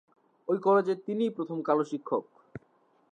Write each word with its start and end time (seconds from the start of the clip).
ঐ 0.47 0.53
কলেজের 0.57 0.97
তিনিই 1.05 1.35
প্রথম 1.37 1.57
কালো 1.61 1.83
শিক্ষক। 1.83 2.23